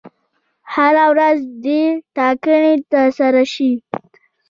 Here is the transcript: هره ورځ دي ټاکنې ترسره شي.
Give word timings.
هره 0.73 1.05
ورځ 1.13 1.39
دي 1.63 1.81
ټاکنې 2.15 2.73
ترسره 2.91 3.43
شي. 3.53 3.71